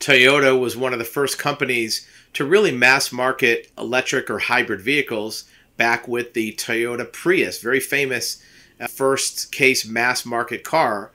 [0.00, 5.44] Toyota was one of the first companies to really mass market electric or hybrid vehicles
[5.76, 8.42] back with the Toyota Prius, very famous
[8.80, 11.10] uh, first case mass market car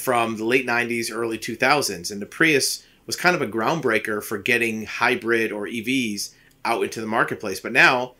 [0.00, 2.10] from the late 90s, early 2000s.
[2.10, 6.34] And the Prius was kind of a groundbreaker for getting hybrid or EVs
[6.64, 7.60] out into the marketplace.
[7.60, 8.14] But now,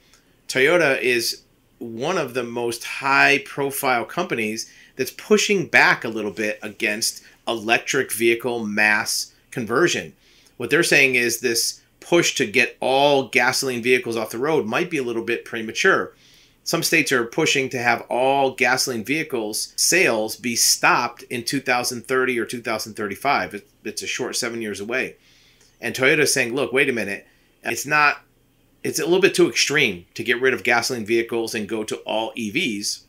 [0.49, 1.43] Toyota is
[1.79, 8.13] one of the most high profile companies that's pushing back a little bit against electric
[8.13, 10.13] vehicle mass conversion.
[10.59, 14.91] What they're saying is this push to get all gasoline vehicles off the road might
[14.91, 16.13] be a little bit premature.
[16.63, 22.45] Some states are pushing to have all gasoline vehicles sales be stopped in 2030 or
[22.45, 23.63] 2035.
[23.85, 25.17] It's a short seven years away.
[25.81, 27.27] And Toyota is saying, look, wait a minute.
[27.63, 28.21] It's not,
[28.85, 31.97] it's a little bit too extreme to get rid of gasoline vehicles and go to
[32.01, 33.05] all EVs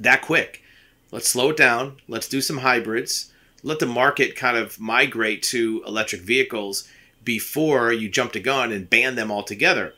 [0.00, 0.62] that quick.
[1.10, 1.98] Let's slow it down.
[2.08, 3.33] Let's do some hybrids.
[3.64, 6.88] Let the market kind of migrate to electric vehicles
[7.24, 9.94] before you jump the gun and ban them altogether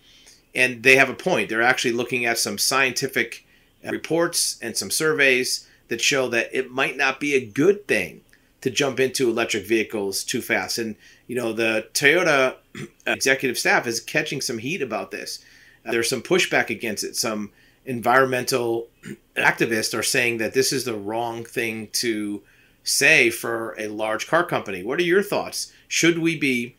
[0.57, 1.51] and they have a point.
[1.51, 3.47] They're actually looking at some scientific
[3.85, 8.23] reports and some surveys that show that it might not be a good thing
[8.63, 10.79] to jump into electric vehicles too fast.
[10.79, 10.97] And
[11.29, 12.57] you know, the Toyota
[13.07, 15.45] executive staff is catching some heat about this.
[15.85, 17.17] Uh, there's some pushback against it.
[17.17, 17.53] Some
[17.85, 18.89] environmental
[19.37, 22.43] activists are saying that this is the wrong thing to
[22.87, 24.83] say for a large car company.
[24.83, 25.73] What are your thoughts?
[25.89, 26.77] Should we be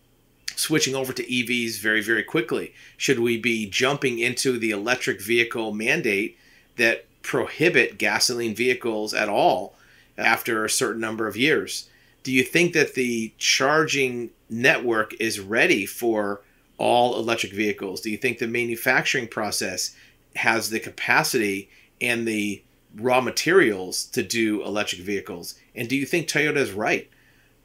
[0.55, 2.73] switching over to EVs very, very quickly?
[2.95, 6.37] Should we be jumping into the electric vehicle mandate
[6.77, 9.75] that prohibit gasoline vehicles at all
[10.17, 11.89] after a certain number of years?
[12.23, 16.41] Do you think that the charging network is ready for
[16.77, 17.99] all electric vehicles?
[17.99, 19.93] Do you think the manufacturing process
[20.37, 21.69] has the capacity
[21.99, 22.63] and the
[22.97, 25.55] raw materials to do electric vehicles?
[25.75, 27.09] And do you think Toyota is right?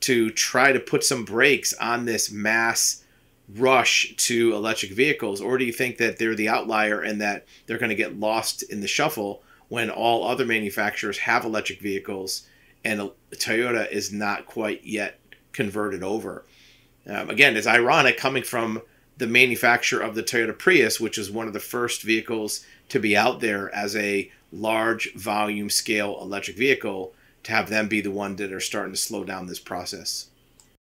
[0.03, 3.05] to try to put some brakes on this mass
[3.57, 5.41] rush to electric vehicles?
[5.41, 8.63] Or do you think that they're the outlier and that they're going to get lost
[8.65, 12.47] in the shuffle when all other manufacturers have electric vehicles
[12.85, 15.19] and Toyota is not quite yet
[15.53, 16.45] converted over?
[17.07, 18.83] Um, again, it's ironic coming from
[19.23, 23.17] the manufacturer of the Toyota Prius, which is one of the first vehicles to be
[23.17, 28.35] out there as a large volume scale electric vehicle to have them be the one
[28.35, 30.27] that are starting to slow down this process.